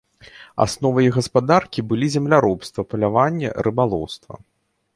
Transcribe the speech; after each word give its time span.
Асновай 0.63 1.09
іх 1.09 1.13
гаспадаркі 1.19 1.85
былі 1.91 2.07
земляробства, 2.15 2.87
паляванне, 2.93 3.49
рыбалоўства. 3.69 4.33